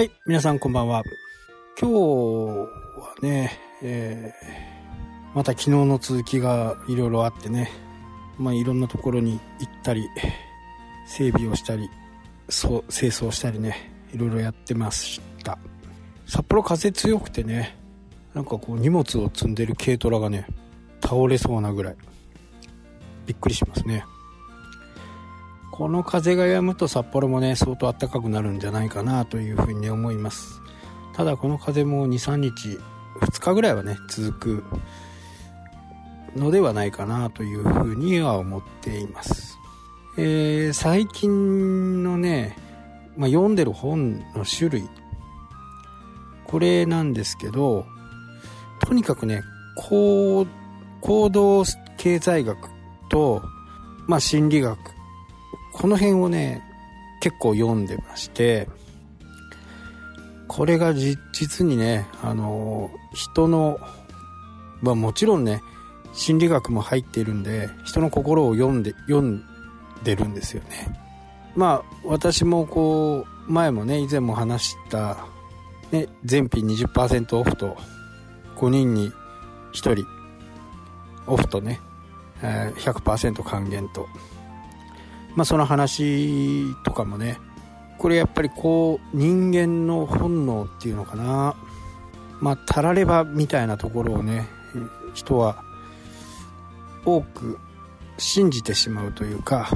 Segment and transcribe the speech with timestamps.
[0.00, 1.02] はい、皆さんこんばんは。
[1.78, 3.52] 今日はね、
[3.82, 7.70] えー、また昨日の続きがいろいろあってね、
[8.38, 10.08] まあいろんなところに行ったり、
[11.06, 11.90] 整備をしたり、
[12.48, 15.58] そう清掃したりね、いろいろやってました。
[16.24, 17.76] 札幌風強くてね、
[18.32, 20.46] なんかこう荷物を積んでる軽トラがね、
[21.02, 21.96] 倒れそうなぐらい、
[23.26, 24.06] びっくりしますね。
[25.80, 30.60] この風が止むと札幌もね相当暖かくなるんじゃないかなというふうに、思います。
[31.14, 32.78] ただこの風も23日
[33.20, 34.64] 2日ぐらいはね続く
[36.36, 39.56] のではないかなというふうには思っています、
[40.18, 42.58] えー、最近のね、
[43.16, 44.88] まあ、読んでる本の種類
[46.44, 47.86] これなんですけど
[48.80, 49.42] とにかくね
[49.76, 50.46] 行
[51.00, 51.64] 行動
[51.96, 52.68] 経済学
[53.08, 53.42] と、
[54.06, 54.78] まあ、心理学
[55.72, 56.62] この辺をね
[57.20, 58.68] 結構読んでまして
[60.48, 63.78] これが実にねあの人の
[64.80, 65.62] まあもちろんね
[66.12, 69.44] 心理学も入っているんで人の心を読んで読ん
[70.02, 70.98] でるんですよね。
[71.54, 75.18] まあ私もこう前もね以前も話した、
[75.92, 77.76] ね、全品20%オフと
[78.56, 79.12] 5人に
[79.72, 80.04] 1人
[81.26, 81.80] オフとね
[82.42, 84.08] 100%還元と。
[85.36, 87.38] まあ、その話とかもね
[87.98, 91.54] これやっぱりこう人間の本能っていうのかな。
[92.40, 94.46] まあたらればみたいなところをね
[95.12, 95.62] 人は
[97.04, 97.58] 多く
[98.16, 99.68] 信じてしまうというか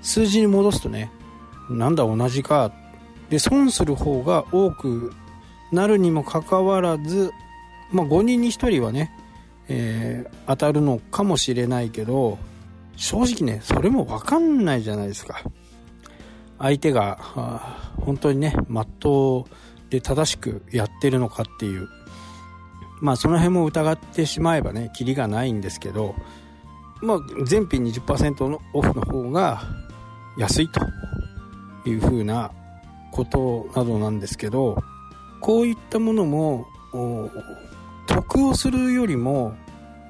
[0.00, 1.10] 数字に戻すとね
[1.68, 2.72] なんだ同じか。
[3.28, 5.12] で損する方が多く
[5.70, 7.30] なるにもかかわらず、
[7.92, 9.12] まあ、5人に1人はね、
[9.68, 12.38] えー、当たるのかもしれないけど
[12.98, 15.42] 正直ねそれも分かんないじゃないですか。
[16.58, 17.16] 相手が
[17.96, 21.88] 本当にねまっとうで正しくやってるのかっていう。
[23.00, 26.16] まあその辺も疑ってしまえばねキリがないんですけど
[27.00, 29.62] まあ全品20%のオフの方が
[30.36, 30.80] 安いと
[31.88, 32.50] いうふうな
[33.12, 34.82] ことなどなんですけど
[35.40, 36.66] こういったものも
[38.08, 39.54] 得をするよりも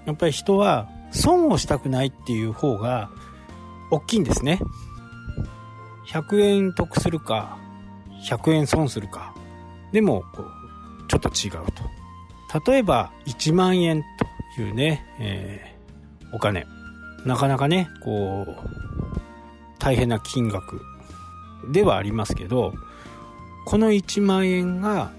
[0.06, 3.10] やっぱり人は損をしたくないっていう方が
[3.91, 4.60] 大きいんですね。
[6.06, 7.58] 100円得するか
[8.28, 9.34] 100円損するか。
[9.92, 12.70] でもこうちょっと違うと。
[12.72, 14.04] 例えば1万円
[14.56, 16.66] というね、えー、お金。
[17.24, 18.78] なかなかねこう
[19.78, 20.80] 大変な金額
[21.70, 22.72] ではありますけど
[23.66, 25.12] この1万円が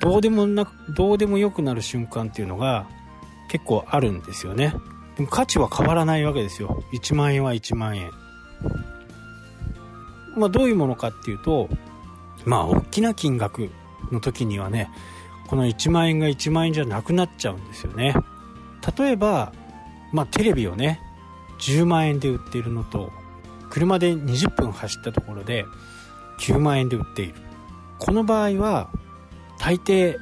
[0.00, 2.86] どうでもなくどうでもよくなる瞬間っていうのが
[3.50, 4.74] 結構あるんですよね。
[5.18, 6.84] でも価値は変わらないわけですよ。
[6.92, 8.12] 1万円は1万円。
[10.36, 11.68] まあどういうものかっていうと
[12.46, 13.70] まあ大きな金額
[14.12, 14.88] の時にはね
[15.48, 18.14] この1万円が1万円じゃなくなっちゃうんですよね。
[18.96, 19.52] 例えば
[20.12, 21.00] まあテレビをね
[21.58, 23.10] 10万円で売っているのと
[23.70, 25.66] 車で20分走ったところで
[26.38, 27.34] 9万円で売っている。
[27.98, 28.88] この場合は
[29.58, 30.16] 大抵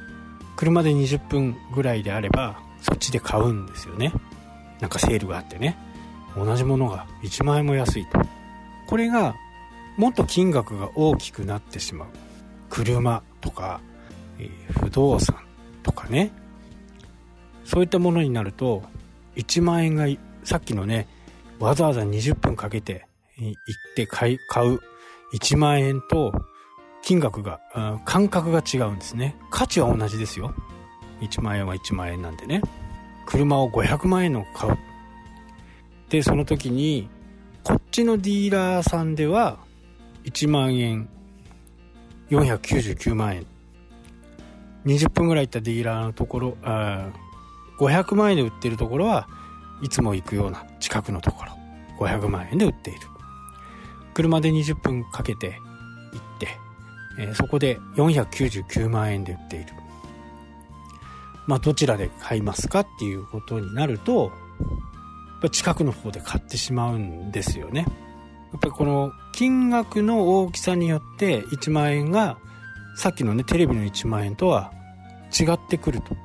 [0.55, 4.11] 車で20分ぐらいであればそっちで買うんですよね。
[4.79, 5.77] なんかセールがあってね。
[6.35, 8.19] 同じものが1万円も安いと。
[8.87, 9.35] これが
[9.97, 12.09] もっと金額が大きくなってしまう。
[12.69, 13.81] 車とか、
[14.39, 15.37] えー、不動産
[15.83, 16.31] とかね。
[17.65, 18.83] そういったものになると
[19.35, 20.05] 1万円が
[20.43, 21.07] さっきのね
[21.59, 23.05] わざわざ20分かけて
[23.37, 23.55] 行っ
[23.95, 24.79] て買い買う
[25.33, 26.31] 1万円と
[27.01, 27.59] 金額が
[28.05, 29.35] 感覚が違うんですね。
[29.49, 30.53] 価値は同じですよ。
[31.21, 32.61] 1万円は1万円なんでね。
[33.27, 34.77] 車を500万円の買う。
[36.09, 37.09] でその時に
[37.63, 39.59] こっちのディーラーさんでは
[40.23, 41.09] 1万円
[42.29, 43.45] 499万円。
[44.85, 47.09] 20分ぐらい行ったディーラーのところあ
[47.77, 49.27] 500万円で売ってるところは
[49.83, 51.51] いつも行くような近くのところ。
[51.99, 52.99] 500万円で売っている。
[54.13, 55.59] 車で20分かけて
[56.13, 56.47] 行って、
[57.19, 59.73] えー、そこで499万円で売っている。
[61.47, 64.31] まあ、どちらで買いますかっていうことになると、
[65.51, 67.85] 近くの方で買ってしまうんですよね。
[68.51, 72.37] やっぱりこの金額の大きさによって1万円が
[72.95, 74.71] さっきのねテレビの1万円とは
[75.37, 76.15] 違ってくると。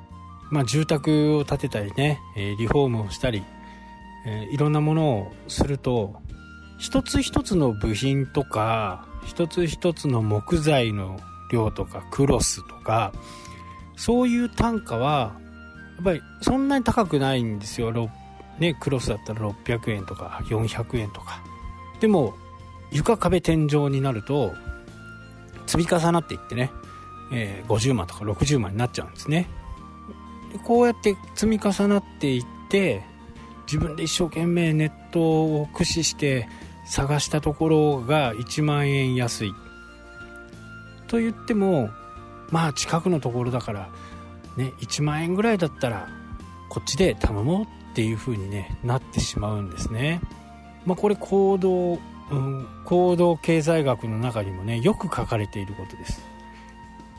[0.50, 3.42] まあ住宅を建てたりね、リフォームをしたり、
[4.50, 6.14] いろんなものをすると
[6.78, 11.18] 一つ一つの部品とか一つ一つの木材の
[11.50, 13.12] 量とかクロスとか
[13.96, 15.34] そういう単価は、
[15.96, 17.92] やっぱりそんなに高くないんですよ。
[18.58, 21.42] ね、クロスだったら600円とか400円とか。
[22.00, 22.34] でも、
[22.90, 24.52] 床壁天井になると、
[25.66, 26.70] 積み重なっていってね、
[27.32, 29.48] えー、50万とか60万になっちゃうんですね
[30.64, 33.02] こうやって積み重なっていって
[33.66, 35.20] 自分で一生懸命ネット
[35.62, 36.46] を駆使して
[36.86, 39.54] 探したところが1万円安い
[41.06, 41.88] と言っても
[42.52, 43.88] まあ近くのところだから
[44.56, 46.08] ね1万円ぐらいだったら
[46.68, 50.20] こっちで頼もうっていう風にねなってしまうんですね。
[50.86, 51.98] まあこれ行動、
[52.30, 56.22] うん、行動経済学の中にもねよく書かれていることです。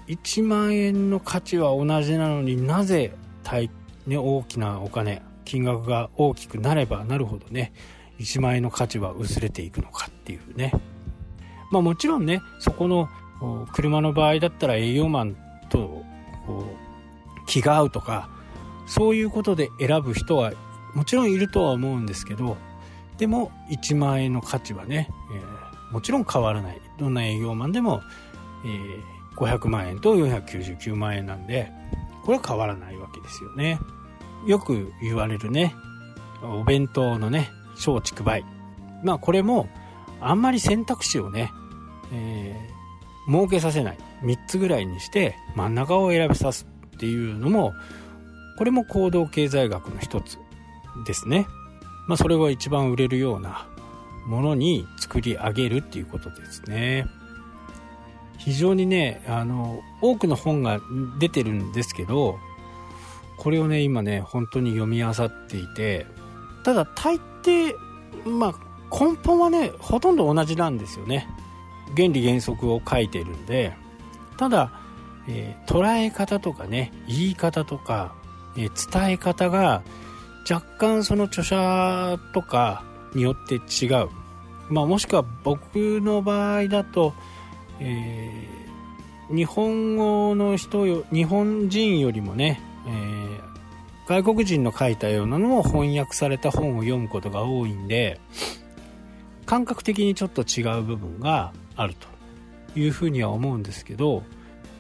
[0.07, 3.13] 1万円の価値は同じなのになぜ
[3.43, 3.69] 大、
[4.05, 7.73] ね、大きなお金金額が大きくなればなるほどね
[8.19, 10.73] 1万円の価値は薄れていくのかっていうね。
[11.71, 13.09] まあもちろんねそこの
[13.73, 15.35] 車の場合だったら営業マン
[15.69, 16.03] と
[17.45, 18.29] 気が合うとか
[18.85, 20.53] そういうことで選ぶ人は
[20.93, 22.57] もちろんいるとは思うんですけど
[23.17, 26.81] でも1万円の価値はね、えー、もちろん変わらない。
[26.97, 28.01] どんな営業マンでも、
[28.65, 31.71] えー、500万円と499万円なんで
[32.23, 33.79] これは変わらないわけですよね。
[34.47, 35.75] よく言われるね
[36.41, 38.43] お弁当のね小畜梅。
[39.03, 39.69] まあこれも
[40.19, 41.51] あんまり選択肢をね、
[42.11, 42.82] えー、
[43.27, 43.97] 設けさせない。
[44.23, 47.73] 3つぐらいにして真ん中を選びさすっていうのも
[48.57, 50.37] これも行動経済学の一つ
[51.05, 51.47] ですね。
[52.07, 53.67] まあそれが一番売れるような
[54.27, 57.05] ものに作り上げるっていうことですね。
[58.37, 60.81] 非常にねあの多くの本が
[61.19, 62.39] 出てるんですけど
[63.37, 66.05] これをね今ね本当に読み漁っていて
[66.63, 67.73] ただ大抵
[68.25, 68.53] まあ
[68.91, 71.27] 根本はねほとんど同じなんですよね。
[71.95, 73.73] 原理原則を書いてるんで
[74.37, 74.71] ただ、
[75.27, 78.15] えー、捉え方とかね言い方とか、
[78.57, 79.83] えー、伝え方が
[80.49, 84.09] 若干その著者とかによって違う、
[84.69, 87.13] まあ、もしくは僕の場合だと、
[87.79, 93.41] えー、日本語の人よ日本人よりもね、えー、
[94.07, 98.19] 外国人の書いたようなのを翻訳された本を読むことが多いんで
[99.45, 102.07] 感覚的にちょっと違う部分があると
[102.79, 104.23] いうふうには思うんですけどやっ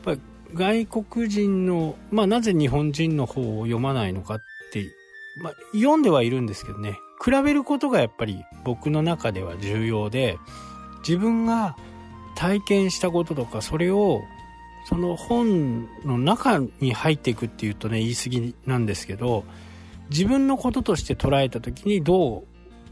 [0.03, 0.21] ぱり
[0.53, 4.43] 外国人の、まあ、なぜ日本人の方を読まないのかって
[5.37, 10.37] まあ、読んではいるんですけどね、比べることがやっぱり僕の中では重要で、
[10.99, 11.75] 自分が
[12.35, 14.21] 体験したこととか、それを、
[14.85, 19.43] その本の中に入っていくっていうとね、言い過ぎなんですけど、
[20.09, 22.43] 自分のこととして捉えた時にどう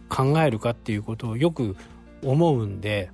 [0.10, 1.76] 考えるかっていうことをよく
[2.24, 3.12] 思うんで、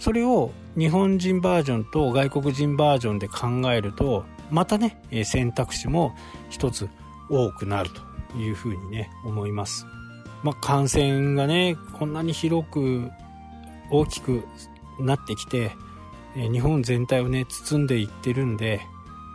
[0.00, 6.16] それを日本人バージョンと外国人バージョンで考えると、またね、選択肢も
[6.48, 6.88] 一つ
[7.28, 7.90] 多くなる
[8.32, 9.86] というふうにね、思います。
[10.42, 13.10] まあ、感染がね、こんなに広く
[13.90, 14.42] 大きく
[14.98, 15.72] なってきて、
[16.34, 18.80] 日本全体をね、包んでいってるんで、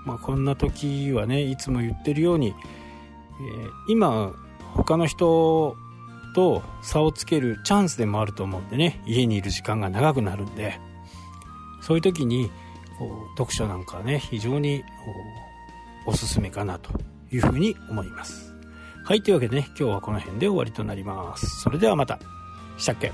[0.05, 2.53] まあ、こんな時はね、いつも言ってるように、え、
[3.87, 4.33] 今、
[4.73, 5.77] 他の人
[6.35, 10.79] と差をつけるチャンスでもあると思うんでね、家にいる時間が長くなるんで、
[11.81, 12.51] そういう時に、
[12.99, 14.83] こう読書なんかはね、非常に
[16.05, 16.91] おすすめかなと
[17.31, 18.53] いうふうに思います。
[19.03, 21.61] はい、というわけでね、今日はこの辺で終わりとなります。
[21.61, 22.19] それではまた。
[22.77, 23.11] したっけ？